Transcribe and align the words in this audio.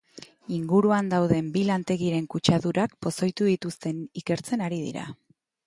Inguruan 0.53 1.11
dauden 1.13 1.51
bi 1.57 1.63
lantegiren 1.67 2.25
kutsadurak 2.35 2.97
pozoitu 3.07 3.51
dituzten 3.53 4.03
ikertzen 4.25 4.69
ari 4.71 4.85
dira. 4.91 5.09